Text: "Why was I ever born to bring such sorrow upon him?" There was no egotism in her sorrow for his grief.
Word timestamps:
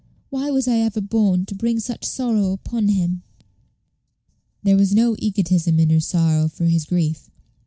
"Why 0.31 0.49
was 0.49 0.67
I 0.67 0.77
ever 0.79 0.99
born 0.99 1.45
to 1.45 1.53
bring 1.53 1.79
such 1.79 2.05
sorrow 2.05 2.53
upon 2.53 2.87
him?" 2.87 3.21
There 4.63 4.75
was 4.75 4.95
no 4.95 5.15
egotism 5.19 5.79
in 5.79 5.91
her 5.91 5.99
sorrow 5.99 6.47
for 6.47 6.65
his 6.65 6.85
grief. 6.85 7.29